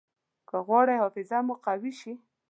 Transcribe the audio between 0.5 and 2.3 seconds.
غواړئ حافظه مو قوي شي.